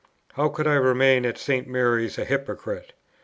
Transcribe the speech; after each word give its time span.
How 0.33 0.49
could 0.49 0.65
I 0.65 0.73
remain 0.73 1.27
at 1.27 1.37
St. 1.37 1.67
Mary's 1.67 2.17
a 2.17 2.25
hypocrite? 2.25 2.93